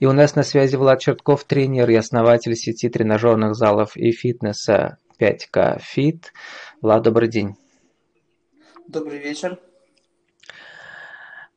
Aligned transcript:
И 0.00 0.06
у 0.06 0.12
нас 0.12 0.34
на 0.34 0.42
связи 0.42 0.76
Влад 0.76 1.00
Чертков, 1.00 1.44
тренер 1.44 1.90
и 1.90 1.94
основатель 1.94 2.56
сети 2.56 2.88
тренажерных 2.88 3.54
залов 3.54 3.98
и 3.98 4.12
фитнеса 4.12 4.96
5К 5.20 5.78
Fit. 5.78 6.24
Влад, 6.80 7.02
добрый 7.02 7.28
день. 7.28 7.54
Добрый 8.88 9.18
вечер. 9.18 9.58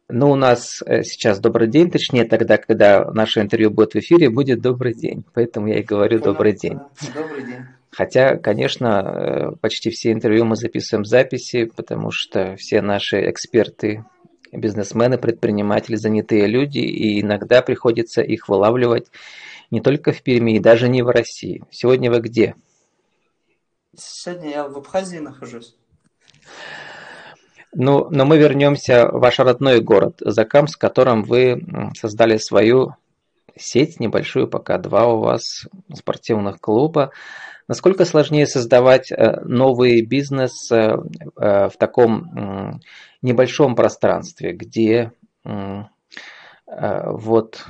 Ну, 0.09 0.29
у 0.29 0.35
нас 0.35 0.83
э, 0.85 1.03
сейчас 1.03 1.39
добрый 1.39 1.69
день, 1.69 1.89
точнее, 1.89 2.25
тогда, 2.25 2.57
когда 2.57 3.09
наше 3.13 3.39
интервью 3.39 3.71
будет 3.71 3.93
в 3.93 3.99
эфире, 3.99 4.29
будет 4.29 4.61
добрый 4.61 4.93
день. 4.93 5.23
Поэтому 5.33 5.67
я 5.67 5.79
и 5.79 5.83
говорю 5.83 6.19
добрый 6.19 6.51
день. 6.51 6.79
Добрый 7.15 7.45
день. 7.45 7.61
Хотя, 7.91 8.35
конечно, 8.35 9.53
э, 9.53 9.55
почти 9.61 9.89
все 9.89 10.11
интервью 10.11 10.43
мы 10.43 10.57
записываем 10.57 11.03
в 11.03 11.07
записи, 11.07 11.71
потому 11.73 12.09
что 12.11 12.57
все 12.57 12.81
наши 12.81 13.29
эксперты 13.29 14.03
бизнесмены, 14.53 15.17
предприниматели, 15.17 15.95
занятые 15.95 16.47
люди, 16.47 16.79
и 16.79 17.21
иногда 17.21 17.61
приходится 17.61 18.21
их 18.21 18.47
вылавливать 18.47 19.07
не 19.71 19.81
только 19.81 20.11
в 20.11 20.21
Перми, 20.21 20.55
и 20.55 20.59
даже 20.59 20.87
не 20.87 21.01
в 21.01 21.09
России. 21.09 21.63
Сегодня 21.71 22.11
вы 22.11 22.19
где? 22.19 22.55
Сегодня 23.95 24.49
я 24.49 24.67
в 24.67 24.77
Абхазии 24.77 25.17
нахожусь. 25.17 25.75
Ну, 27.75 28.07
но 28.11 28.25
мы 28.25 28.37
вернемся 28.37 29.07
в 29.07 29.19
ваш 29.19 29.39
родной 29.39 29.81
город, 29.81 30.17
Закам, 30.19 30.67
с 30.67 30.75
которым 30.75 31.23
вы 31.23 31.65
создали 31.95 32.37
свою 32.37 32.95
сеть, 33.55 33.99
небольшую 33.99 34.47
пока 34.47 34.77
два 34.77 35.07
у 35.07 35.19
вас 35.19 35.67
спортивных 35.93 36.59
клуба. 36.59 37.11
Насколько 37.67 38.05
сложнее 38.05 38.45
создавать 38.45 39.11
э, 39.11 39.39
новый 39.41 40.01
бизнес 40.05 40.69
э, 40.71 40.97
э, 41.37 41.69
в 41.69 41.77
таком 41.77 42.81
небольшом 43.21 43.75
пространстве, 43.75 44.51
где 44.51 45.11
вот 46.65 47.65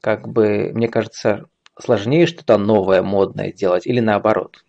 как 0.00 0.28
бы, 0.28 0.72
мне 0.74 0.88
кажется, 0.88 1.46
сложнее 1.78 2.26
что-то 2.26 2.58
новое, 2.58 3.02
модное 3.02 3.52
делать 3.52 3.86
или 3.86 4.00
наоборот? 4.00 4.64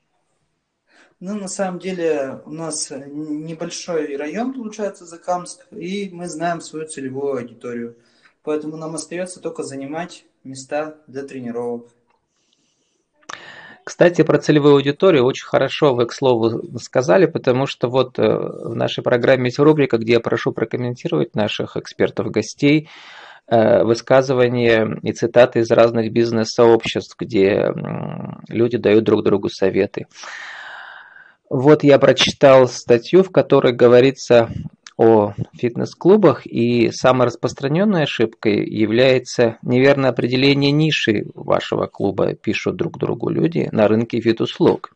Ну, 1.20 1.36
на 1.36 1.48
самом 1.48 1.80
деле, 1.80 2.42
у 2.46 2.52
нас 2.52 2.92
небольшой 2.92 4.16
район, 4.16 4.54
получается, 4.54 5.06
Закамск, 5.06 5.66
и 5.72 6.10
мы 6.12 6.28
знаем 6.28 6.62
свою 6.62 6.88
целевую 6.88 7.38
аудиторию. 7.38 7.96
Поэтому 8.44 8.78
нам 8.78 8.96
остается 8.96 9.40
только 9.40 9.64
занимать 9.64 10.26
места 10.44 10.98
для 11.08 11.24
тренировок. 11.24 11.90
Кстати, 13.84 14.22
про 14.24 14.38
целевую 14.38 14.76
аудиторию 14.76 15.26
очень 15.26 15.46
хорошо 15.46 15.94
вы, 15.94 16.06
к 16.06 16.14
слову, 16.14 16.78
сказали, 16.80 17.26
потому 17.26 17.66
что 17.66 17.90
вот 17.90 18.18
э, 18.18 18.24
в 18.24 18.76
нашей 18.76 19.04
программе 19.04 19.46
есть 19.46 19.60
рубрика, 19.60 19.98
где 19.98 20.14
я 20.14 20.20
прошу 20.22 20.54
прокомментировать 20.54 21.36
наших 21.36 21.76
экспертов-гостей, 21.76 22.90
э, 23.48 23.84
высказывания 23.84 25.00
и 25.02 25.12
цитаты 25.12 25.60
из 25.60 25.72
разных 25.72 26.14
бизнес-сообществ, 26.14 27.18
где 27.20 27.74
люди 28.48 28.78
дают 28.78 29.04
друг 29.04 29.24
другу 29.24 29.50
советы. 29.50 30.08
Вот 31.50 31.84
я 31.84 32.00
прочитал 32.00 32.68
статью, 32.68 33.22
в 33.22 33.32
которой 33.32 33.74
говорится 33.74 34.50
о 35.04 35.34
фитнес-клубах, 35.54 36.46
и 36.46 36.90
самой 36.92 37.28
распространенной 37.28 38.04
ошибкой 38.04 38.66
является 38.66 39.58
неверное 39.62 40.12
определение 40.12 40.72
ниши 40.72 41.26
вашего 41.36 41.88
клуба, 41.88 42.36
пишут 42.36 42.78
друг 42.78 42.98
другу 42.98 43.30
люди, 43.30 43.68
на 43.74 43.90
рынке 43.90 44.22
фит-услуг. 44.22 44.96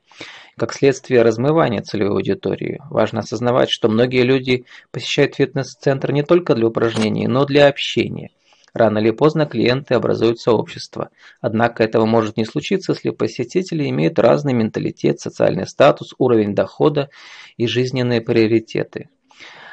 Как 0.58 0.74
следствие 0.74 1.24
размывания 1.24 1.82
целевой 1.82 2.14
аудитории, 2.14 2.80
важно 2.90 3.20
осознавать, 3.20 3.70
что 3.70 3.90
многие 3.90 4.24
люди 4.24 4.64
посещают 4.92 5.36
фитнес-центр 5.36 6.14
не 6.14 6.24
только 6.24 6.56
для 6.56 6.68
упражнений, 6.68 7.28
но 7.28 7.46
для 7.46 7.68
общения. 7.68 8.30
Рано 8.74 9.00
или 9.00 9.12
поздно 9.12 9.46
клиенты 9.46 9.96
образуют 9.96 10.40
сообщество. 10.40 11.10
Однако 11.42 11.84
этого 11.84 12.06
может 12.06 12.38
не 12.38 12.46
случиться, 12.46 12.94
если 12.94 13.10
посетители 13.10 13.90
имеют 13.90 14.20
разный 14.20 14.54
менталитет, 14.54 15.20
социальный 15.20 15.68
статус, 15.68 16.14
уровень 16.18 16.56
дохода 16.56 17.10
и 17.58 17.68
жизненные 17.68 18.22
приоритеты. 18.22 19.10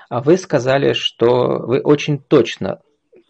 А 0.08 0.22
вы 0.22 0.36
сказали, 0.36 0.92
что 0.92 1.58
вы 1.58 1.80
очень 1.80 2.18
точно 2.18 2.80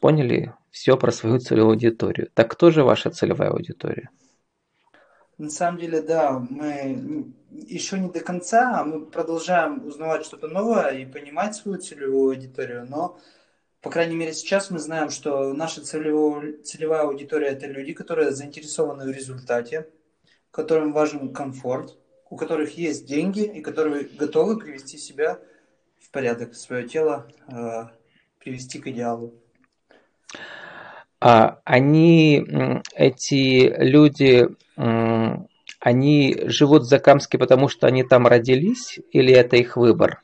поняли 0.01 0.53
все 0.71 0.97
про 0.97 1.13
свою 1.13 1.39
целевую 1.39 1.73
аудиторию. 1.73 2.29
Так 2.35 2.51
кто 2.51 2.71
же 2.71 2.83
ваша 2.83 3.11
целевая 3.11 3.51
аудитория? 3.51 4.11
На 5.39 5.51
самом 5.51 5.81
деле, 5.81 6.01
да, 6.01 6.39
мы 6.39 7.33
еще 7.51 7.99
не 7.99 8.09
до 8.09 8.21
конца, 8.21 8.81
а 8.81 8.85
мы 8.85 9.07
продолжаем 9.07 9.87
узнавать 9.87 10.25
что-то 10.25 10.49
новое 10.49 10.91
и 10.91 11.07
понимать 11.07 11.57
свою 11.57 11.79
целевую 11.79 12.37
аудиторию, 12.37 12.87
но, 12.89 13.19
по 13.81 13.91
крайней 13.91 14.15
мере, 14.15 14.33
сейчас 14.33 14.71
мы 14.71 14.79
знаем, 14.79 15.11
что 15.11 15.53
наша 15.53 15.81
целевая, 15.85 16.63
целевая 16.63 17.03
аудитория– 17.03 17.49
это 17.49 17.67
люди, 17.67 17.95
которые 17.95 18.31
заинтересованы 18.31 19.05
в 19.05 19.15
результате, 19.15 19.89
которым 20.51 20.93
важен 20.93 21.33
комфорт, 21.33 21.99
у 22.31 22.37
которых 22.37 22.79
есть 22.79 23.07
деньги 23.07 23.43
и 23.43 23.61
которые 23.61 24.05
готовы 24.05 24.59
привести 24.59 24.99
себя 24.99 25.35
в 25.35 25.54
порядок, 26.15 26.55
свое 26.55 26.89
тело 26.89 27.27
э, 27.49 27.89
привести 28.39 28.79
к 28.79 28.87
идеалу. 28.87 29.35
А 31.21 31.61
они, 31.65 32.47
эти 32.95 33.75
люди, 33.79 34.47
они 35.81 36.37
живут 36.45 36.83
в 36.83 36.89
Закамске, 36.89 37.39
потому 37.39 37.69
что 37.69 37.87
они 37.87 38.05
там 38.05 38.27
родились, 38.27 39.01
или 39.11 39.33
это 39.33 39.57
их 39.57 39.77
выбор? 39.77 40.23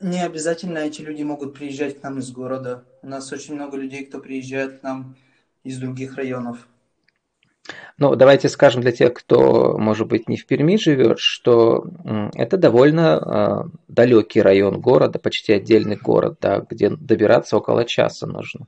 Не 0.00 0.24
обязательно 0.24 0.78
эти 0.78 1.02
люди 1.02 1.22
могут 1.22 1.54
приезжать 1.54 2.00
к 2.00 2.02
нам 2.02 2.18
из 2.18 2.32
города. 2.32 2.84
У 3.02 3.08
нас 3.08 3.32
очень 3.32 3.54
много 3.54 3.76
людей, 3.76 4.04
кто 4.04 4.18
приезжает 4.18 4.80
к 4.80 4.82
нам 4.82 5.16
из 5.62 5.78
других 5.78 6.16
районов. 6.16 6.68
Ну, 7.96 8.14
давайте 8.16 8.48
скажем 8.48 8.82
для 8.82 8.92
тех, 8.92 9.14
кто, 9.14 9.78
может 9.78 10.08
быть, 10.08 10.28
не 10.28 10.36
в 10.36 10.46
Перми 10.46 10.76
живет, 10.76 11.18
что 11.18 11.84
это 12.34 12.56
довольно 12.56 13.64
э, 13.66 13.76
далекий 13.88 14.42
район 14.42 14.80
города, 14.80 15.18
почти 15.18 15.52
отдельный 15.52 15.96
город, 15.96 16.38
да, 16.40 16.64
где 16.68 16.90
добираться 16.90 17.56
около 17.56 17.84
часа 17.84 18.26
нужно 18.26 18.66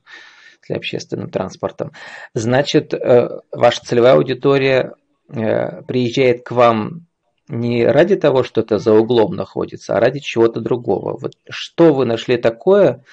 для 0.67 0.77
общественным 0.77 1.29
транспортом. 1.29 1.91
Значит, 2.33 2.93
э, 2.93 3.39
ваша 3.51 3.81
целевая 3.81 4.13
аудитория 4.13 4.93
э, 5.29 5.81
приезжает 5.83 6.43
к 6.43 6.51
вам 6.51 7.05
не 7.49 7.85
ради 7.85 8.15
того, 8.15 8.43
что 8.43 8.61
это 8.61 8.77
за 8.77 8.93
углом 8.93 9.35
находится, 9.35 9.95
а 9.95 9.99
ради 9.99 10.19
чего-то 10.19 10.59
другого. 10.59 11.17
Вот 11.17 11.33
что 11.49 11.93
вы 11.93 12.05
нашли 12.05 12.37
такое, 12.37 13.03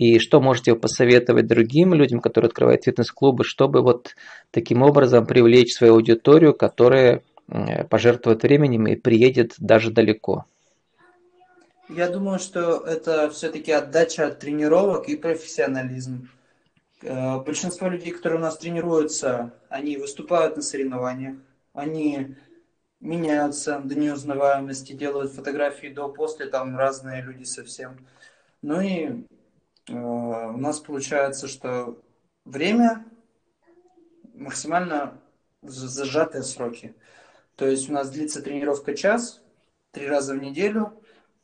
и 0.00 0.18
что 0.18 0.40
можете 0.40 0.74
посоветовать 0.74 1.46
другим 1.46 1.92
людям, 1.92 2.20
которые 2.20 2.48
открывают 2.48 2.84
фитнес-клубы, 2.84 3.44
чтобы 3.44 3.82
вот 3.82 4.16
таким 4.50 4.80
образом 4.80 5.26
привлечь 5.26 5.74
свою 5.74 5.96
аудиторию, 5.96 6.54
которая 6.54 7.22
пожертвует 7.90 8.42
временем 8.42 8.86
и 8.86 8.96
приедет 8.96 9.56
даже 9.58 9.90
далеко? 9.90 10.46
Я 11.90 12.08
думаю, 12.08 12.38
что 12.38 12.78
это 12.78 13.28
все-таки 13.28 13.72
отдача 13.72 14.28
от 14.28 14.38
тренировок 14.38 15.10
и 15.10 15.16
профессионализм. 15.16 16.30
Э, 17.02 17.38
большинство 17.40 17.88
людей, 17.88 18.12
которые 18.12 18.38
у 18.38 18.42
нас 18.42 18.56
тренируются, 18.56 19.52
они 19.68 19.98
выступают 19.98 20.56
на 20.56 20.62
соревнованиях, 20.62 21.36
они 21.74 22.36
меняются 23.00 23.80
до 23.84 23.94
неузнаваемости, 23.98 24.94
делают 24.94 25.32
фотографии 25.32 25.88
до-после, 25.88 26.46
там 26.46 26.78
разные 26.78 27.20
люди 27.20 27.44
совсем. 27.44 28.06
Ну 28.62 28.80
и 28.80 29.26
у 29.88 30.56
нас 30.56 30.80
получается, 30.80 31.48
что 31.48 31.98
время 32.44 33.04
максимально 34.34 35.20
зажатые 35.62 36.42
сроки. 36.42 36.94
То 37.56 37.66
есть 37.66 37.90
у 37.90 37.92
нас 37.92 38.10
длится 38.10 38.42
тренировка 38.42 38.94
час, 38.94 39.42
три 39.92 40.06
раза 40.06 40.34
в 40.34 40.42
неделю, 40.42 40.92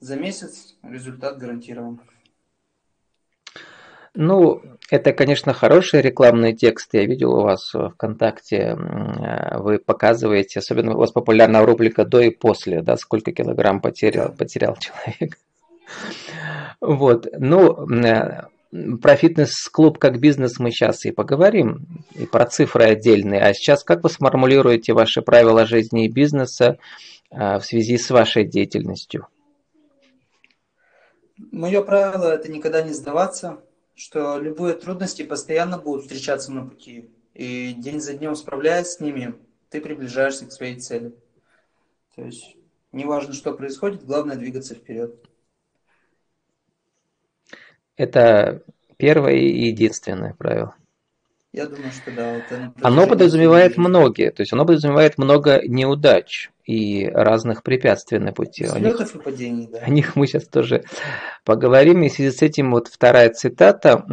за 0.01 0.17
месяц 0.17 0.77
результат 0.83 1.39
гарантирован. 1.39 2.01
Ну, 4.19 4.63
это, 4.91 5.13
конечно, 5.13 5.53
хорошие 5.53 6.03
рекламные 6.03 6.55
тексты. 6.55 6.99
Я 6.99 7.07
видел 7.07 7.35
у 7.35 7.43
вас 7.43 7.75
в 7.75 7.91
ВКонтакте, 7.91 8.57
э, 8.57 9.59
вы 9.59 9.79
показываете, 9.79 10.61
особенно 10.61 10.95
у 10.95 10.99
вас 10.99 11.13
популярна 11.13 11.67
рубрика 11.67 12.07
«До 12.07 12.21
и 12.21 12.31
после», 12.31 12.81
да, 12.81 12.97
сколько 12.97 13.33
килограмм 13.33 13.83
потерял, 13.83 14.33
потерял 14.33 14.75
человек. 14.77 15.37
Вот, 16.81 17.27
ну, 17.39 17.87
про 19.01 19.17
фитнес-клуб 19.17 19.99
как 19.99 20.21
бизнес 20.21 20.59
мы 20.59 20.71
сейчас 20.71 21.05
и 21.05 21.13
поговорим, 21.13 22.05
и 22.15 22.27
про 22.27 22.47
цифры 22.47 22.85
отдельные. 22.85 23.41
А 23.41 23.55
сейчас 23.55 23.85
как 23.85 24.03
вы 24.03 24.11
сформулируете 24.11 24.93
ваши 24.93 25.23
правила 25.23 25.67
жизни 25.67 26.07
и 26.07 26.11
бизнеса 26.11 26.79
э, 27.31 27.59
в 27.59 27.65
связи 27.65 27.97
с 27.97 28.11
вашей 28.11 28.45
деятельностью? 28.45 29.29
Мое 31.53 31.83
правило– 31.83 32.33
это 32.35 32.51
никогда 32.51 32.83
не 32.83 32.93
сдаваться, 32.93 33.61
что 33.95 34.39
любые 34.39 34.75
трудности 34.75 35.23
постоянно 35.23 35.79
будут 35.79 36.03
встречаться 36.03 36.53
на 36.53 36.67
пути. 36.67 37.11
И 37.35 37.75
день 37.75 38.01
за 38.01 38.15
днем 38.15 38.35
справляясь 38.35 38.93
с 38.93 39.01
ними, 39.01 39.35
ты 39.69 39.81
приближаешься 39.81 40.47
к 40.47 40.53
своей 40.53 40.77
цели. 40.77 41.15
То 42.15 42.23
есть, 42.23 42.57
неважно, 42.93 43.35
что 43.35 43.53
происходит, 43.53 44.05
главное 44.05 44.37
двигаться 44.37 44.75
вперед. 44.75 45.23
Это 47.97 48.63
первое 48.97 49.35
и 49.35 49.67
единственное 49.67 50.35
правило. 50.35 50.75
Я 51.53 51.67
думаю, 51.67 51.91
что 51.91 52.11
да. 52.11 52.35
Вот 52.35 52.73
оно 52.83 53.07
подразумевает 53.07 53.79
многие, 53.79 54.31
то 54.31 54.43
есть 54.43 54.53
оно 54.53 54.67
подразумевает 54.67 55.17
много 55.17 55.63
неудач 55.67 56.51
и 56.67 57.07
разных 57.09 57.63
препятствий 57.63 58.19
на 58.19 58.33
пути. 58.33 58.65
Взлетов 58.65 59.15
и 59.15 59.19
падений, 59.19 59.67
да. 59.73 59.79
О 59.79 59.89
них 59.89 60.17
мы 60.17 60.27
сейчас 60.27 60.47
тоже 60.49 60.85
поговорим. 61.45 62.03
И 62.03 62.11
в 62.11 62.13
связи 62.13 62.37
с 62.37 62.43
этим 62.43 62.73
вот 62.73 62.89
вторая 62.89 63.31
цитата. 63.31 64.05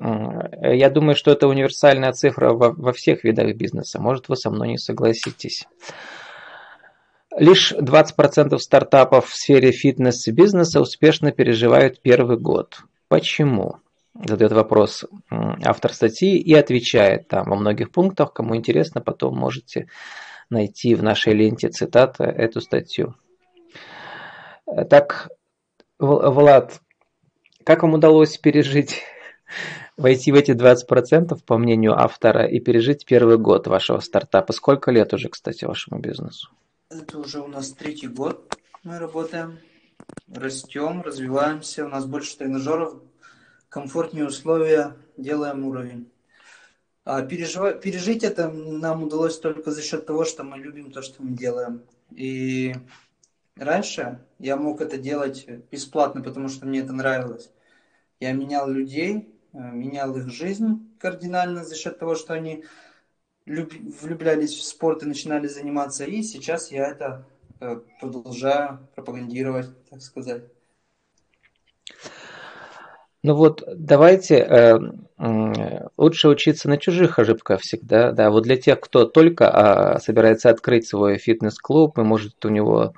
Я 0.00 0.90
думаю, 0.90 1.14
что 1.14 1.30
это 1.30 1.46
универсальная 1.46 2.12
цифра 2.12 2.52
во, 2.52 2.72
во 2.72 2.92
всех 2.92 3.22
видах 3.22 3.54
бизнеса. 3.54 4.00
Может, 4.00 4.28
вы 4.28 4.36
со 4.36 4.50
мной 4.50 4.68
не 4.68 4.78
согласитесь. 4.78 5.66
Лишь 7.38 7.72
20% 7.72 8.58
стартапов 8.58 9.28
в 9.28 9.36
сфере 9.36 9.70
фитнес-бизнеса 9.70 10.80
успешно 10.80 11.30
переживают 11.30 12.00
первый 12.02 12.38
год. 12.38 12.80
Почему? 13.08 13.76
Задает 14.14 14.52
вопрос 14.52 15.04
автор 15.30 15.92
статьи 15.92 16.38
и 16.38 16.54
отвечает 16.54 17.28
там 17.28 17.44
во 17.48 17.56
многих 17.56 17.90
пунктах. 17.90 18.32
Кому 18.32 18.56
интересно, 18.56 19.00
потом 19.00 19.36
можете 19.36 19.88
найти 20.48 20.94
в 20.94 21.02
нашей 21.02 21.34
ленте 21.34 21.68
цитата 21.68 22.24
эту 22.24 22.60
статью. 22.60 23.14
Так, 24.88 25.28
Влад, 25.98 26.80
как 27.64 27.82
вам 27.82 27.94
удалось 27.94 28.38
пережить, 28.38 29.02
войти 29.96 30.32
в 30.32 30.34
эти 30.34 30.52
20%, 30.52 31.38
по 31.44 31.58
мнению 31.58 31.98
автора, 31.98 32.46
и 32.46 32.58
пережить 32.60 33.04
первый 33.06 33.38
год 33.38 33.66
вашего 33.66 34.00
стартапа? 34.00 34.52
Сколько 34.52 34.90
лет 34.90 35.12
уже, 35.14 35.28
кстати, 35.28 35.64
вашему 35.64 36.00
бизнесу? 36.00 36.50
Это 36.90 37.18
уже 37.18 37.40
у 37.40 37.48
нас 37.48 37.72
третий 37.72 38.08
год 38.08 38.56
мы 38.82 38.98
работаем, 38.98 39.58
растем, 40.28 41.02
развиваемся, 41.02 41.86
у 41.86 41.88
нас 41.88 42.06
больше 42.06 42.36
тренажеров, 42.36 43.02
комфортнее 43.68 44.26
условия, 44.26 44.96
делаем 45.16 45.64
уровень. 45.64 46.10
А 47.04 47.22
переживать, 47.22 47.80
пережить 47.80 48.24
это 48.24 48.50
нам 48.50 49.04
удалось 49.04 49.38
только 49.38 49.70
за 49.70 49.82
счет 49.82 50.06
того, 50.06 50.24
что 50.24 50.42
мы 50.42 50.58
любим 50.58 50.90
то, 50.90 51.02
что 51.02 51.22
мы 51.22 51.36
делаем. 51.36 51.82
И 52.10 52.74
раньше 53.56 54.20
я 54.38 54.56
мог 54.56 54.80
это 54.80 54.98
делать 54.98 55.46
бесплатно, 55.70 56.20
потому 56.22 56.48
что 56.48 56.66
мне 56.66 56.80
это 56.80 56.92
нравилось. 56.92 57.50
Я 58.18 58.32
менял 58.32 58.68
людей, 58.68 59.32
э, 59.52 59.58
менял 59.58 60.16
их 60.16 60.30
жизнь 60.30 60.90
кардинально 60.98 61.64
за 61.64 61.76
счет 61.76 61.98
того, 61.98 62.16
что 62.16 62.34
они 62.34 62.64
влюблялись 63.46 64.54
в 64.54 64.64
спорт 64.64 65.04
и 65.04 65.06
начинали 65.06 65.46
заниматься. 65.46 66.04
И 66.04 66.22
сейчас 66.22 66.72
я 66.72 66.88
это 66.88 67.24
продолжаю 68.00 68.88
пропагандировать, 68.94 69.68
так 69.88 70.02
сказать. 70.02 70.44
Ну 73.22 73.34
вот 73.34 73.64
давайте 73.74 74.36
э, 74.36 74.78
лучше 75.96 76.28
учиться 76.28 76.68
на 76.68 76.78
чужих 76.78 77.18
ошибках 77.18 77.60
всегда. 77.60 78.12
Да, 78.12 78.30
вот 78.30 78.44
для 78.44 78.56
тех, 78.56 78.78
кто 78.80 79.04
только 79.04 79.50
а, 79.50 79.98
собирается 79.98 80.50
открыть 80.50 80.86
свой 80.86 81.18
фитнес-клуб, 81.18 81.98
и 81.98 82.02
может 82.02 82.44
у 82.44 82.48
него 82.50 82.94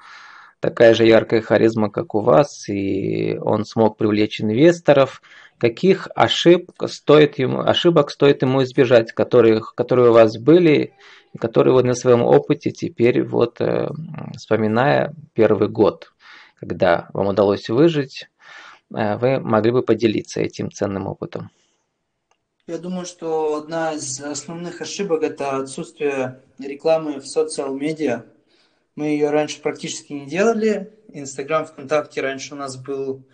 такая 0.60 0.94
же 0.94 1.06
яркая 1.06 1.40
харизма, 1.40 1.90
как 1.90 2.14
у 2.14 2.20
вас, 2.20 2.68
и 2.68 3.38
он 3.40 3.64
смог 3.64 3.96
привлечь 3.96 4.40
инвесторов, 4.40 5.22
каких 5.58 6.08
ошибок 6.14 6.88
стоит 6.88 7.38
ему, 7.38 7.60
ошибок 7.60 8.10
стоит 8.10 8.42
ему 8.42 8.62
избежать, 8.62 9.12
которых, 9.12 9.74
которые 9.74 10.10
у 10.10 10.14
вас 10.14 10.38
были, 10.38 10.94
и 11.32 11.38
которые 11.38 11.74
вы 11.74 11.82
на 11.82 11.94
своем 11.94 12.22
опыте 12.22 12.70
теперь 12.70 13.22
вот 13.22 13.60
э, 13.60 13.88
вспоминая 14.36 15.14
первый 15.34 15.68
год, 15.68 16.12
когда 16.56 17.08
вам 17.12 17.28
удалось 17.28 17.68
выжить, 17.68 18.28
э, 18.94 19.16
вы 19.16 19.40
могли 19.40 19.72
бы 19.72 19.82
поделиться 19.82 20.40
этим 20.40 20.70
ценным 20.70 21.06
опытом. 21.06 21.50
Я 22.66 22.78
думаю, 22.78 23.06
что 23.06 23.56
одна 23.56 23.94
из 23.94 24.20
основных 24.20 24.80
ошибок 24.82 25.22
это 25.22 25.56
отсутствие 25.56 26.42
рекламы 26.58 27.18
в 27.20 27.26
социал-медиа. 27.26 28.24
Мы 28.94 29.06
ее 29.06 29.30
раньше 29.30 29.62
практически 29.62 30.12
не 30.12 30.26
делали. 30.26 30.92
Инстаграм, 31.08 31.64
ВКонтакте 31.64 32.20
раньше 32.20 32.54
у 32.54 32.58
нас 32.58 32.76
был 32.76 33.24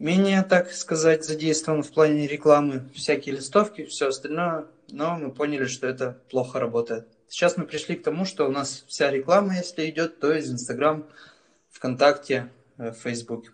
менее, 0.00 0.42
так 0.42 0.72
сказать, 0.72 1.24
задействован 1.24 1.82
в 1.82 1.92
плане 1.92 2.26
рекламы, 2.26 2.84
всякие 2.94 3.36
листовки, 3.36 3.84
все 3.84 4.08
остальное, 4.08 4.64
но 4.90 5.16
мы 5.16 5.30
поняли, 5.30 5.66
что 5.66 5.86
это 5.86 6.18
плохо 6.30 6.58
работает. 6.58 7.06
Сейчас 7.28 7.56
мы 7.56 7.64
пришли 7.64 7.94
к 7.94 8.02
тому, 8.02 8.24
что 8.24 8.48
у 8.48 8.50
нас 8.50 8.84
вся 8.88 9.10
реклама, 9.10 9.54
если 9.54 9.88
идет, 9.88 10.18
то 10.18 10.32
из 10.32 10.50
Инстаграм, 10.50 11.04
ВКонтакте, 11.70 12.48
э, 12.78 12.92
Фейсбук. 12.92 13.52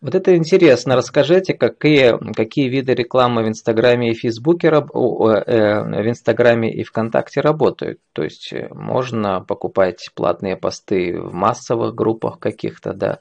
Вот 0.00 0.14
это 0.14 0.36
интересно. 0.36 0.94
Расскажите, 0.94 1.54
какие, 1.54 2.16
какие 2.32 2.68
виды 2.68 2.94
рекламы 2.94 3.42
в 3.42 3.48
Инстаграме 3.48 4.10
и 4.10 4.14
Фейсбуке, 4.14 4.68
э, 4.68 4.72
в 4.72 6.08
Инстаграме 6.08 6.72
и 6.72 6.84
ВКонтакте 6.84 7.40
работают. 7.40 8.00
То 8.12 8.22
есть 8.22 8.52
э, 8.52 8.68
можно 8.72 9.40
покупать 9.40 10.10
платные 10.14 10.56
посты 10.56 11.20
в 11.20 11.34
массовых 11.34 11.94
группах 11.94 12.38
каких-то, 12.38 12.92
да, 12.92 13.18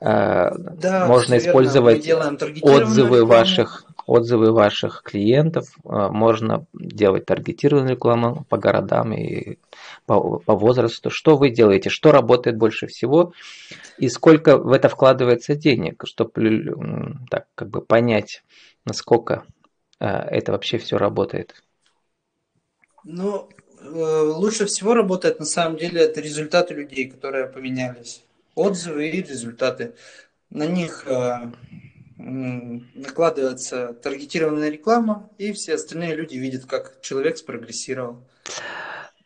да, 0.00 1.06
можно 1.06 1.38
использовать 1.38 2.08
отзывы 2.62 3.24
ваших 3.24 3.86
отзывы 4.06 4.52
ваших 4.52 5.02
клиентов, 5.02 5.68
э, 5.84 6.08
можно 6.08 6.66
делать 6.74 7.26
таргетированную 7.26 7.92
рекламу 7.92 8.44
по 8.48 8.58
городам 8.58 9.12
и 9.12 9.58
по, 10.06 10.38
по 10.38 10.54
возрасту. 10.54 11.10
Что 11.10 11.36
вы 11.36 11.50
делаете, 11.50 11.90
что 11.90 12.12
работает 12.12 12.56
больше 12.56 12.86
всего? 12.86 13.32
И 13.98 14.08
сколько 14.08 14.58
в 14.58 14.72
это 14.72 14.88
вкладывается 14.88 15.54
денег, 15.54 16.04
чтобы 16.06 16.74
так 17.30 17.46
как 17.54 17.68
бы 17.68 17.80
понять, 17.80 18.42
насколько 18.84 19.44
э, 20.00 20.06
это 20.06 20.52
вообще 20.52 20.78
все 20.78 20.98
работает. 20.98 21.62
Ну, 23.04 23.48
лучше 23.82 24.64
всего 24.64 24.94
работает 24.94 25.38
на 25.38 25.44
самом 25.44 25.76
деле 25.76 26.02
это 26.02 26.20
результаты 26.20 26.74
людей, 26.74 27.10
которые 27.10 27.46
поменялись 27.46 28.24
отзывы 28.54 29.08
и 29.08 29.22
результаты. 29.22 29.94
На 30.50 30.66
них 30.66 31.06
э, 31.06 31.50
накладывается 32.16 33.92
таргетированная 33.94 34.70
реклама, 34.70 35.30
и 35.38 35.52
все 35.52 35.74
остальные 35.74 36.14
люди 36.14 36.36
видят, 36.36 36.64
как 36.66 37.00
человек 37.00 37.36
спрогрессировал. 37.36 38.22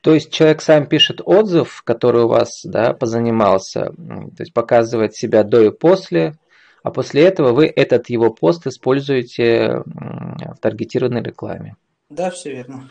То 0.01 0.15
есть 0.15 0.33
человек 0.33 0.63
сам 0.63 0.87
пишет 0.87 1.21
отзыв, 1.25 1.83
который 1.83 2.23
у 2.23 2.29
вас 2.29 2.63
да, 2.65 2.95
позанимался, 2.95 3.91
то 3.91 4.41
есть 4.41 4.55
показывает 4.55 5.15
себя 5.15 5.43
до 5.43 5.61
и 5.61 5.71
после, 5.71 6.35
а 6.83 6.91
после 6.91 7.25
этого 7.25 7.53
вы 7.53 7.67
этот 7.67 8.09
его 8.09 8.31
пост 8.31 8.67
используете 8.67 9.83
в 9.85 10.57
таргетированной 10.61 11.23
рекламе. 11.23 11.77
Да, 12.09 12.31
все 12.31 12.53
верно. 12.53 12.89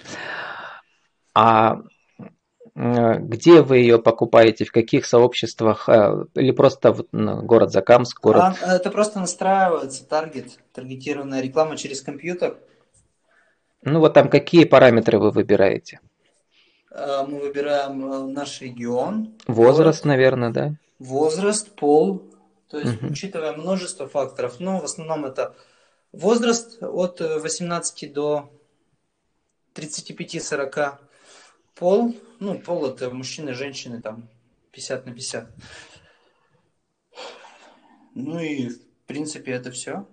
А 1.33 1.81
где 2.77 3.63
вы 3.63 3.79
ее 3.79 3.97
покупаете, 3.97 4.63
в 4.63 4.71
каких 4.71 5.07
сообществах, 5.07 5.89
э, 5.89 6.25
или 6.35 6.51
просто 6.51 6.95
город 7.11 7.71
Закамск, 7.71 8.21
город... 8.21 8.55
А, 8.61 8.75
это 8.75 8.91
просто 8.91 9.19
настраивается 9.19 10.05
таргет, 10.05 10.59
таргетированная 10.73 11.41
реклама 11.41 11.75
через 11.75 12.01
компьютер. 12.01 12.59
Ну 13.81 13.99
вот 13.99 14.13
там 14.13 14.29
какие 14.29 14.65
параметры 14.65 15.17
вы 15.17 15.31
выбираете? 15.31 16.01
Э, 16.91 17.25
мы 17.27 17.39
выбираем 17.39 18.31
наш 18.31 18.61
регион. 18.61 19.33
Возраст, 19.47 20.03
город, 20.03 20.15
наверное, 20.15 20.49
да? 20.51 20.75
Возраст, 20.99 21.71
пол, 21.75 22.29
то 22.69 22.77
есть 22.77 23.01
угу. 23.01 23.07
учитывая 23.11 23.53
множество 23.53 24.07
факторов, 24.07 24.59
но 24.59 24.79
в 24.81 24.83
основном 24.83 25.25
это 25.25 25.55
возраст 26.11 26.77
от 26.83 27.21
18 27.21 28.13
до 28.13 28.51
35-40 29.73 31.06
Пол, 31.77 32.15
ну, 32.39 32.57
пол 32.59 32.87
это 32.87 33.09
мужчины, 33.11 33.53
женщины, 33.53 34.01
там, 34.01 34.27
50 34.71 35.05
на 35.05 35.13
50. 35.13 35.49
Ну 38.15 38.39
и, 38.39 38.69
в 38.69 38.79
принципе, 39.05 39.51
это 39.51 39.69
все. 39.71 40.07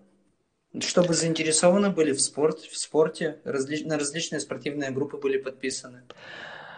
Чтобы 0.81 1.15
заинтересованы 1.15 1.91
были 1.91 2.13
в, 2.13 2.21
спорт, 2.21 2.61
в 2.61 2.77
спорте, 2.77 3.41
разли, 3.45 3.85
на 3.85 3.99
различные 3.99 4.41
спортивные 4.41 4.91
группы 4.91 5.17
были 5.17 5.39
подписаны. 5.39 6.03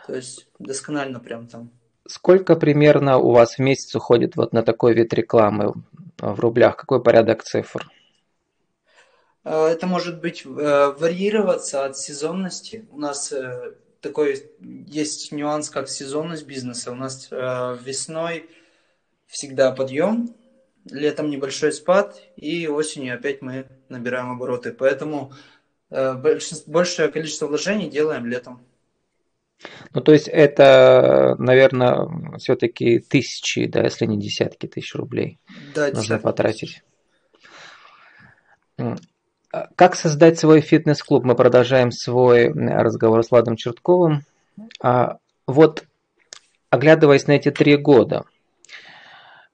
То 0.06 0.14
есть 0.14 0.46
досконально 0.58 1.18
прям 1.18 1.48
там. 1.48 1.70
Сколько 2.06 2.54
примерно 2.54 3.18
у 3.18 3.32
вас 3.32 3.56
в 3.56 3.58
месяц 3.58 3.94
уходит 3.96 4.36
вот 4.36 4.52
на 4.52 4.62
такой 4.62 4.94
вид 4.94 5.12
рекламы 5.14 5.74
в 6.18 6.38
рублях? 6.38 6.76
Какой 6.76 7.02
порядок 7.02 7.42
цифр? 7.42 7.90
Э, 9.42 9.66
это 9.66 9.86
может 9.88 10.20
быть 10.20 10.44
э, 10.44 10.48
варьироваться 10.48 11.86
от 11.86 11.96
сезонности. 11.96 12.86
У 12.92 13.00
нас 13.00 13.32
э, 13.32 13.74
такой 14.08 14.50
есть 14.60 15.32
нюанс, 15.32 15.70
как 15.70 15.88
сезонность 15.88 16.46
бизнеса. 16.46 16.92
У 16.92 16.94
нас 16.94 17.28
э, 17.30 17.78
весной 17.84 18.48
всегда 19.26 19.72
подъем, 19.72 20.34
летом 20.90 21.30
небольшой 21.30 21.72
спад, 21.72 22.20
и 22.36 22.68
осенью 22.68 23.14
опять 23.14 23.42
мы 23.42 23.66
набираем 23.88 24.30
обороты. 24.30 24.72
Поэтому 24.72 25.32
э, 25.90 26.38
большее 26.66 27.08
количество 27.08 27.46
вложений 27.46 27.90
делаем 27.90 28.26
летом. 28.26 28.64
Ну, 29.94 30.00
то 30.02 30.12
есть 30.12 30.28
это, 30.28 31.34
наверное, 31.38 32.38
все-таки 32.38 32.98
тысячи, 32.98 33.66
да, 33.66 33.84
если 33.84 34.04
не 34.04 34.18
десятки 34.18 34.66
тысяч 34.66 34.94
рублей 34.94 35.38
да, 35.74 35.90
нужно 35.92 36.18
потратить. 36.18 36.82
Как 39.76 39.96
создать 39.96 40.38
свой 40.38 40.60
фитнес-клуб? 40.60 41.24
Мы 41.24 41.34
продолжаем 41.34 41.90
свой 41.90 42.52
разговор 42.52 43.24
с 43.24 43.30
Владом 43.30 43.56
Чертковым. 43.56 44.22
А, 44.80 45.18
вот, 45.46 45.84
оглядываясь 46.70 47.26
на 47.26 47.32
эти 47.32 47.50
три 47.50 47.76
года, 47.76 48.24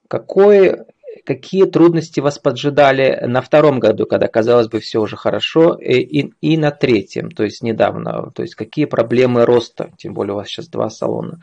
какой, 0.09 0.85
какие 1.25 1.65
трудности 1.65 2.21
вас 2.21 2.39
поджидали 2.39 3.25
на 3.27 3.41
втором 3.41 3.81
году, 3.81 4.07
когда, 4.07 4.29
казалось 4.29 4.69
бы, 4.69 4.81
все 4.81 5.01
уже 5.01 5.17
хорошо, 5.17 5.75
и, 5.75 6.01
и, 6.01 6.33
и 6.41 6.57
на 6.57 6.71
третьем, 6.71 7.31
то 7.31 7.45
есть 7.45 7.63
недавно? 7.63 8.31
То 8.33 8.43
есть 8.43 8.55
какие 8.55 8.85
проблемы 8.85 9.45
роста, 9.45 9.91
тем 9.97 10.15
более 10.15 10.35
у 10.35 10.37
вас 10.37 10.49
сейчас 10.49 10.69
два 10.69 10.91
салона? 10.91 11.41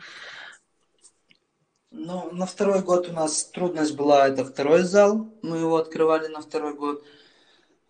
Ну, 1.92 2.30
на 2.30 2.46
второй 2.46 2.82
год 2.82 3.08
у 3.10 3.12
нас 3.12 3.44
трудность 3.44 3.96
была, 3.96 4.28
это 4.28 4.44
второй 4.44 4.82
зал, 4.82 5.28
мы 5.42 5.58
его 5.58 5.76
открывали 5.76 6.28
на 6.28 6.40
второй 6.40 6.74
год. 6.74 7.02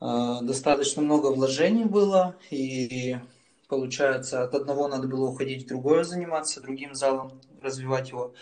А, 0.01 0.41
достаточно 0.41 1.03
много 1.03 1.27
вложений 1.27 1.85
было, 1.85 2.35
и 2.51 3.19
получается, 3.69 4.43
от 4.43 4.55
одного 4.55 4.89
надо 4.89 5.07
было 5.07 5.29
уходить 5.29 5.65
в 5.65 5.69
другое 5.69 6.05
заниматься, 6.05 6.61
другим 6.61 6.95
залом, 6.95 7.41
развивать 7.63 8.11
его. 8.11 8.35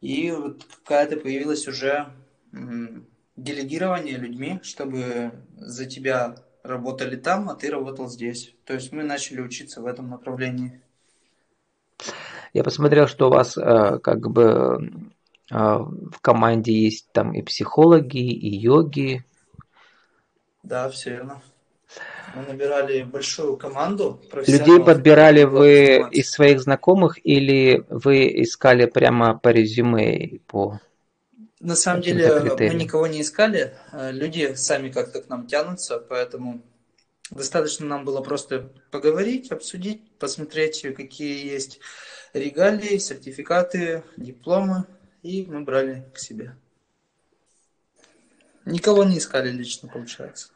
И 0.00 0.30
вот 0.30 0.64
какая-то 0.64 1.16
появилась 1.16 1.68
уже 1.68 2.12
делегирование 3.36 4.16
людьми, 4.16 4.60
чтобы 4.62 5.32
за 5.56 5.86
тебя 5.86 6.36
работали 6.62 7.16
там, 7.16 7.48
а 7.48 7.54
ты 7.54 7.70
работал 7.70 8.08
здесь. 8.08 8.54
То 8.64 8.74
есть 8.74 8.92
мы 8.92 9.02
начали 9.02 9.40
учиться 9.40 9.80
в 9.80 9.86
этом 9.86 10.08
направлении. 10.08 10.80
Я 12.52 12.64
посмотрел, 12.64 13.06
что 13.06 13.28
у 13.28 13.30
вас 13.32 13.56
э, 13.56 13.98
как 14.02 14.30
бы 14.30 14.90
э, 15.50 15.54
в 15.54 16.20
команде 16.20 16.72
есть 16.72 17.12
там 17.12 17.32
и 17.32 17.42
психологи, 17.42 18.18
и 18.18 18.56
йоги. 18.56 19.24
Да, 20.62 20.88
все 20.90 21.10
верно. 21.10 21.42
Мы 22.34 22.42
набирали 22.42 23.02
большую 23.02 23.56
команду. 23.56 24.20
Людей 24.46 24.80
подбирали 24.80 25.44
вы 25.44 26.08
из 26.10 26.30
своих 26.30 26.60
знакомых 26.60 27.18
или 27.24 27.84
вы 27.88 28.42
искали 28.42 28.86
прямо 28.86 29.38
по 29.38 29.48
резюме? 29.48 30.40
По 30.46 30.80
На 31.60 31.74
самом 31.74 32.02
деле 32.02 32.28
критериям? 32.40 32.74
мы 32.74 32.82
никого 32.82 33.06
не 33.06 33.22
искали. 33.22 33.74
Э, 33.92 34.12
люди 34.12 34.54
сами 34.54 34.90
как-то 34.90 35.22
к 35.22 35.28
нам 35.28 35.46
тянутся, 35.46 35.98
поэтому 35.98 36.62
достаточно 37.30 37.86
нам 37.86 38.04
было 38.04 38.20
просто 38.20 38.70
поговорить, 38.90 39.50
обсудить, 39.50 40.02
посмотреть, 40.18 40.82
какие 40.94 41.50
есть 41.50 41.80
регалии, 42.34 42.98
сертификаты, 42.98 44.02
дипломы, 44.18 44.84
и 45.22 45.46
мы 45.48 45.62
брали 45.62 46.04
к 46.14 46.18
себе. 46.18 46.54
Никого 48.68 49.04
не 49.04 49.18
искали 49.18 49.50
лично, 49.50 49.88
получается. 49.88 50.48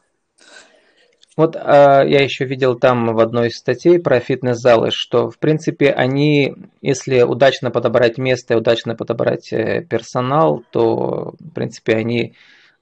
Вот 1.34 1.56
а, 1.56 2.02
я 2.04 2.22
еще 2.22 2.44
видел 2.44 2.78
там 2.78 3.14
в 3.14 3.18
одной 3.18 3.48
из 3.48 3.56
статей 3.56 3.98
про 3.98 4.20
фитнес-залы, 4.20 4.90
что 4.92 5.30
в 5.30 5.38
принципе 5.38 5.90
они, 5.90 6.54
если 6.82 7.22
удачно 7.22 7.70
подобрать 7.70 8.18
место 8.18 8.54
и 8.54 8.56
удачно 8.58 8.94
подобрать 8.94 9.50
э, 9.50 9.82
персонал, 9.88 10.62
то 10.70 11.34
в 11.40 11.54
принципе 11.54 11.94
они 11.94 12.22
э, 12.22 12.32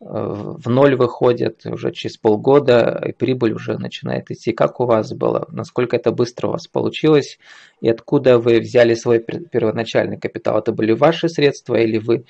в 0.01 0.69
ноль 0.69 0.97
выходят 0.97 1.65
уже 1.65 1.93
через 1.93 2.17
полгода, 2.17 3.01
и 3.07 3.13
прибыль 3.13 3.53
уже 3.53 3.79
начинает 3.79 4.33
идти. 4.33 4.51
Как 4.51 4.81
у 4.81 4.85
вас 4.85 5.13
было? 5.13 5.47
Насколько 5.53 5.95
это 5.95 6.11
быстро 6.11 6.49
у 6.49 6.53
вас 6.53 6.67
получилось? 6.67 7.39
И 7.81 7.89
откуда 7.89 8.41
вы 8.41 8.59
взяли 8.59 8.95
свой 8.95 9.21
первоначальный 9.21 10.19
капитал? 10.19 10.59
Это 10.59 10.73
были 10.73 10.91
ваши 10.91 11.29
средства 11.29 11.77
или 11.77 11.99
вы 11.99 12.25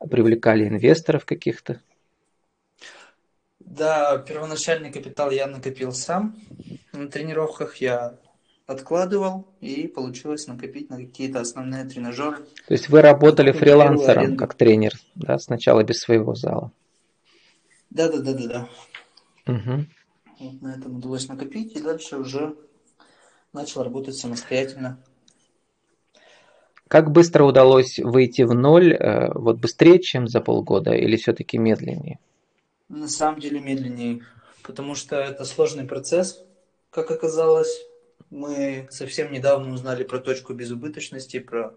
привлекали 0.00 0.66
инвесторов 0.66 1.24
каких-то? 1.24 1.80
Да, 3.70 4.18
первоначальный 4.18 4.90
капитал 4.90 5.30
я 5.30 5.46
накопил 5.46 5.92
сам. 5.92 6.36
На 6.92 7.08
тренировках 7.08 7.76
я 7.76 8.18
откладывал, 8.66 9.46
и 9.60 9.86
получилось 9.86 10.48
накопить 10.48 10.90
на 10.90 10.96
какие-то 10.96 11.40
основные 11.40 11.84
тренажеры. 11.84 12.38
То 12.66 12.74
есть 12.74 12.88
вы 12.88 13.00
работали 13.00 13.52
фрилансером 13.52 14.36
как 14.36 14.54
тренер, 14.54 14.94
да, 15.14 15.38
сначала 15.38 15.84
без 15.84 16.00
своего 16.00 16.34
зала? 16.34 16.72
Да, 17.90 18.10
да, 18.10 18.18
да, 18.18 18.32
да, 18.34 18.46
да. 18.48 18.68
Угу. 19.52 19.86
Вот 20.40 20.62
на 20.62 20.74
этом 20.74 20.96
удалось 20.96 21.28
накопить, 21.28 21.76
и 21.76 21.80
дальше 21.80 22.16
уже 22.16 22.56
начал 23.52 23.84
работать 23.84 24.16
самостоятельно. 24.16 24.98
Как 26.88 27.12
быстро 27.12 27.44
удалось 27.44 28.00
выйти 28.00 28.42
в 28.42 28.52
ноль? 28.52 28.94
Э, 28.94 29.32
вот 29.32 29.58
быстрее, 29.58 30.00
чем 30.00 30.26
за 30.26 30.40
полгода, 30.40 30.92
или 30.92 31.14
все-таки 31.14 31.56
медленнее? 31.56 32.18
На 32.90 33.06
самом 33.06 33.38
деле 33.38 33.60
медленнее, 33.60 34.26
потому 34.64 34.96
что 34.96 35.14
это 35.14 35.44
сложный 35.44 35.84
процесс, 35.84 36.42
как 36.90 37.12
оказалось. 37.12 37.86
Мы 38.30 38.88
совсем 38.90 39.30
недавно 39.30 39.72
узнали 39.72 40.02
про 40.02 40.18
точку 40.18 40.54
безубыточности, 40.54 41.38
про 41.38 41.76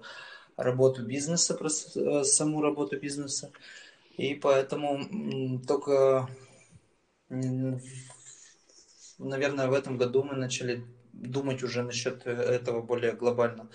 работу 0.57 1.05
бизнеса, 1.05 1.53
про 1.53 1.67
э, 1.67 2.23
саму 2.23 2.63
работу 2.63 2.99
бизнеса. 2.99 3.51
И 4.17 4.33
поэтому 4.33 5.59
только, 5.67 6.27
наверное, 7.29 9.67
в 9.67 9.73
этом 9.73 9.99
году 9.99 10.23
мы 10.23 10.35
начали 10.35 10.83
думать 11.13 11.61
уже 11.61 11.83
насчет 11.83 12.25
этого 12.25 12.81
более 12.81 13.11
глобально. 13.11 13.69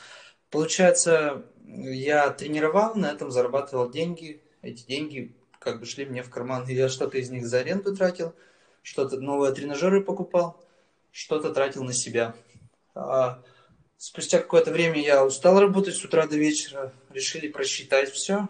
Получается, 0.50 1.44
я 1.64 2.30
тренировал, 2.30 2.96
на 2.96 3.06
этом 3.06 3.30
зарабатывал 3.30 3.88
деньги. 3.88 4.42
Эти 4.60 4.84
деньги 4.84 5.36
как 5.58 5.80
бы 5.80 5.86
шли 5.86 6.06
мне 6.06 6.22
в 6.22 6.30
карман. 6.30 6.66
Я 6.68 6.88
что-то 6.88 7.18
из 7.18 7.30
них 7.30 7.46
за 7.46 7.60
аренду 7.60 7.94
тратил, 7.96 8.34
что-то 8.82 9.18
новые 9.18 9.52
тренажеры 9.52 10.02
покупал, 10.02 10.62
что-то 11.10 11.52
тратил 11.52 11.84
на 11.84 11.92
себя. 11.92 12.34
А 12.94 13.42
спустя 13.96 14.38
какое-то 14.38 14.70
время 14.70 15.00
я 15.00 15.24
устал 15.24 15.60
работать 15.60 15.96
с 15.96 16.04
утра 16.04 16.26
до 16.26 16.36
вечера, 16.36 16.92
решили 17.10 17.48
просчитать 17.48 18.10
все, 18.10 18.48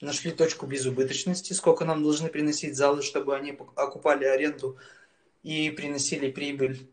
нашли 0.00 0.30
точку 0.30 0.66
безубыточности, 0.66 1.52
сколько 1.52 1.84
нам 1.84 2.02
должны 2.02 2.28
приносить 2.28 2.76
залы, 2.76 3.02
чтобы 3.02 3.36
они 3.36 3.58
окупали 3.74 4.24
аренду 4.24 4.78
и 5.42 5.70
приносили 5.70 6.30
прибыль. 6.30 6.88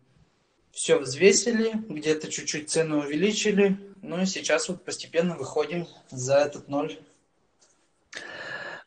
Все 0.72 0.98
взвесили, 1.00 1.72
где-то 1.88 2.30
чуть-чуть 2.30 2.70
цену 2.70 3.00
увеличили, 3.00 3.78
ну 4.02 4.22
и 4.22 4.26
сейчас 4.26 4.68
вот 4.68 4.84
постепенно 4.84 5.38
выходим 5.38 5.88
за 6.10 6.38
этот 6.38 6.68
ноль. 6.68 7.00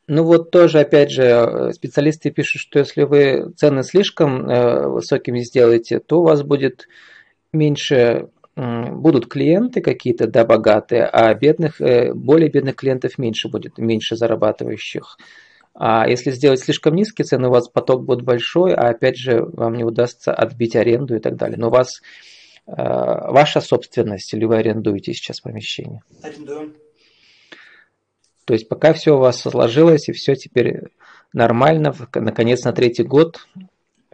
Ну 0.09 0.25
вот 0.25 0.51
тоже, 0.51 0.81
опять 0.81 1.11
же, 1.11 1.71
специалисты 1.75 2.31
пишут, 2.31 2.63
что 2.63 2.79
если 2.79 3.03
вы 3.03 3.53
цены 3.57 3.83
слишком 3.83 4.49
э, 4.49 4.89
высокими 4.89 5.41
сделаете, 5.41 6.01
то 6.01 6.21
у 6.21 6.25
вас 6.25 6.43
будет 6.43 6.89
меньше, 7.53 8.31
будут 8.57 9.29
клиенты 9.29 9.83
какие-то, 9.83 10.27
да, 10.27 10.47
богатые, 10.47 11.05
а 11.05 11.33
бедных, 11.35 11.83
э, 11.83 12.15
более 12.15 12.51
бедных 12.51 12.77
клиентов 12.77 13.19
меньше 13.19 13.51
будет, 13.51 13.77
меньше 13.77 14.17
зарабатывающих. 14.17 15.19
А 15.75 16.09
если 16.09 16.31
сделать 16.31 16.61
слишком 16.61 16.95
низкие 16.95 17.27
цены, 17.27 17.49
у 17.49 17.53
вас 17.53 17.69
поток 17.69 18.07
будет 18.07 18.25
большой, 18.25 18.73
а 18.73 18.89
опять 18.89 19.19
же, 19.19 19.43
вам 19.45 19.75
не 19.75 19.85
удастся 19.85 20.33
отбить 20.33 20.75
аренду 20.75 21.17
и 21.17 21.21
так 21.21 21.37
далее. 21.37 21.59
Но 21.59 21.69
у 21.69 21.71
вас 21.71 22.01
э, 22.67 22.73
ваша 22.73 23.61
собственность 23.61 24.33
или 24.33 24.47
вы 24.47 24.57
арендуете 24.57 25.13
сейчас 25.13 25.41
помещение? 25.41 26.01
Арендуем. 26.23 26.73
То 28.49 28.55
есть 28.55 28.67
пока 28.67 28.95
все 28.95 29.15
у 29.15 29.19
вас 29.19 29.43
сложилось 29.43 30.09
и 30.09 30.13
все 30.13 30.35
теперь 30.35 30.85
нормально, 31.35 31.95
наконец 32.15 32.65
на 32.65 32.73
третий 32.73 33.03
год 33.03 33.47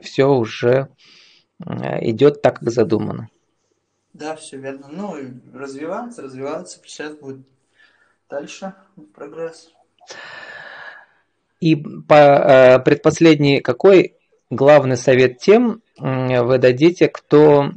все 0.00 0.24
уже 0.24 0.88
э, 1.64 2.10
идет 2.10 2.42
так, 2.42 2.58
как 2.58 2.70
задумано. 2.72 3.28
Да, 4.12 4.34
все 4.34 4.56
верно. 4.56 4.88
Ну, 4.90 5.14
развиваться, 5.52 6.22
развиваться, 6.22 6.80
сейчас 6.84 7.14
будет 7.14 7.46
дальше 8.28 8.74
прогресс. 9.14 9.70
И 11.60 11.76
по 11.76 12.14
э, 12.14 12.78
предпоследний, 12.80 13.60
какой 13.60 14.16
главный 14.50 14.96
совет 14.96 15.38
тем 15.38 15.80
вы 15.96 16.58
дадите, 16.58 17.06
кто 17.06 17.70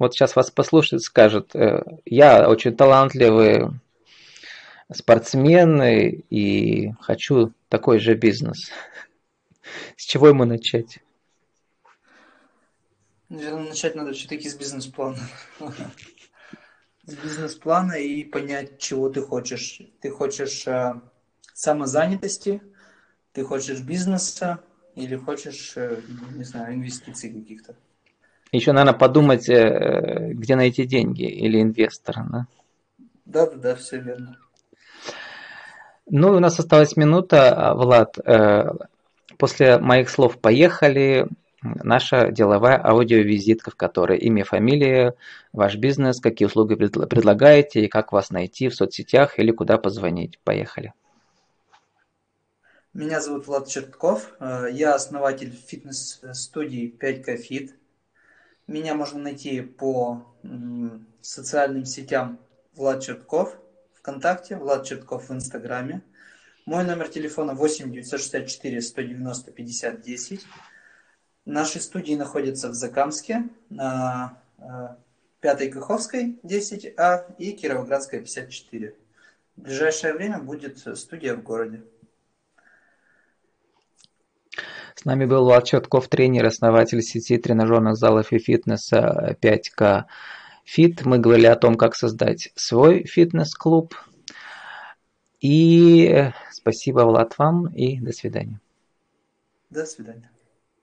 вот 0.00 0.14
сейчас 0.14 0.36
вас 0.36 0.50
послушает, 0.50 1.02
скажет, 1.02 1.54
э, 1.54 1.82
я 2.06 2.48
очень 2.48 2.74
талантливый 2.74 3.68
спортсмен 4.94 5.82
и 5.82 6.92
хочу 7.00 7.52
такой 7.68 7.98
же 7.98 8.14
бизнес. 8.14 8.70
С 9.96 10.04
чего 10.04 10.28
ему 10.28 10.44
начать? 10.44 10.98
Наверное, 13.28 13.70
начать 13.70 13.94
надо 13.94 14.12
все-таки 14.12 14.48
с 14.48 14.54
бизнес-плана. 14.54 15.18
С 17.06 17.14
бизнес-плана 17.14 17.94
и 17.94 18.24
понять, 18.24 18.78
чего 18.78 19.08
ты 19.08 19.22
хочешь. 19.22 19.80
Ты 20.00 20.10
хочешь 20.10 20.66
э, 20.66 21.00
самозанятости, 21.54 22.62
ты 23.32 23.42
хочешь 23.42 23.80
бизнеса 23.80 24.60
или 24.94 25.16
хочешь, 25.16 25.72
э, 25.76 26.02
не 26.34 26.44
знаю, 26.44 26.74
инвестиций 26.74 27.32
каких-то. 27.32 27.74
Еще, 28.52 28.72
наверное, 28.72 28.98
подумать, 28.98 29.48
э, 29.48 30.32
где 30.34 30.54
найти 30.54 30.84
деньги 30.84 31.24
или 31.24 31.62
инвестора, 31.62 32.26
да? 32.30 32.46
Да, 33.24 33.46
да, 33.46 33.56
да, 33.56 33.74
все 33.76 33.98
верно. 33.98 34.38
Ну, 36.14 36.36
у 36.36 36.40
нас 36.40 36.58
осталась 36.58 36.94
минута, 36.94 37.54
а, 37.54 37.74
Влад. 37.74 38.18
Э, 38.18 38.66
после 39.38 39.78
моих 39.78 40.10
слов 40.10 40.38
поехали. 40.38 41.26
наша 41.62 42.30
деловая 42.30 42.76
аудиовизитка, 42.84 43.70
в 43.70 43.76
которой 43.76 44.18
имя, 44.18 44.44
фамилия, 44.44 45.14
ваш 45.52 45.76
бизнес, 45.76 46.20
какие 46.20 46.46
услуги 46.46 46.74
предлагаете 46.74 47.84
и 47.84 47.88
как 47.88 48.12
вас 48.12 48.30
найти 48.30 48.68
в 48.68 48.74
соцсетях 48.74 49.38
или 49.38 49.52
куда 49.52 49.78
позвонить. 49.78 50.38
Поехали. 50.44 50.92
Меня 52.92 53.22
зовут 53.22 53.46
Влад 53.46 53.68
Чертков. 53.68 54.34
Э, 54.38 54.66
я 54.70 54.94
основатель 54.94 55.50
фитнес-студии 55.50 56.94
5К 57.00 57.38
Fit. 57.38 57.70
Меня 58.66 58.94
можно 58.94 59.18
найти 59.18 59.62
по 59.62 60.26
социальным 61.22 61.86
сетям 61.86 62.38
Влад 62.74 63.02
Чертков 63.02 63.56
ВКонтакте, 64.02 64.56
Влад 64.56 64.84
Чертков 64.84 65.28
в 65.28 65.32
Инстаграме. 65.32 66.02
Мой 66.66 66.84
номер 66.84 67.08
телефона 67.08 67.54
8 67.54 67.92
964 67.92 68.82
190 68.82 69.52
50 69.52 70.00
10. 70.00 70.46
Наши 71.44 71.80
студии 71.80 72.14
находятся 72.14 72.68
в 72.68 72.74
Закамске 72.74 73.44
на 73.70 74.38
э, 74.58 74.62
Пятой 75.40 75.70
Каховской 75.70 76.36
10А 76.42 77.32
и 77.38 77.52
Кировоградская 77.52 78.20
54. 78.20 78.94
В 79.56 79.60
ближайшее 79.60 80.14
время 80.14 80.40
будет 80.40 80.78
студия 80.98 81.36
в 81.36 81.42
городе. 81.44 81.82
С 84.96 85.04
нами 85.04 85.26
был 85.26 85.44
Влад 85.44 85.64
Четков, 85.64 86.08
тренер, 86.08 86.46
основатель 86.46 87.02
сети 87.02 87.38
тренажерных 87.38 87.96
залов 87.96 88.32
и 88.32 88.40
фитнеса 88.40 89.36
5К 89.40 90.06
Фит. 90.72 91.04
Мы 91.04 91.18
говорили 91.18 91.44
о 91.44 91.56
том, 91.56 91.74
как 91.74 91.94
создать 91.94 92.50
свой 92.54 93.04
фитнес-клуб. 93.04 93.94
И 95.38 96.30
спасибо, 96.50 97.00
Влад, 97.00 97.36
вам 97.36 97.66
и 97.66 98.00
до 98.00 98.10
свидания. 98.12 98.58
До 99.68 99.84
свидания. 99.84 100.31